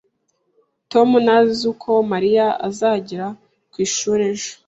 Tom 0.91 1.09
ntazi 1.25 1.63
uko 1.73 1.91
Mariya 2.11 2.47
azagera 2.67 3.27
ku 3.71 3.77
ishuri 3.85 4.21
ejo 4.31 4.51